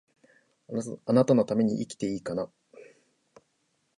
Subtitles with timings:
[0.67, 2.49] 貴方のために生きていいかな